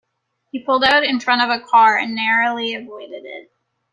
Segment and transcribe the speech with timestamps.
[0.51, 3.51] He pulled out in front of a car and narrowly avoided it.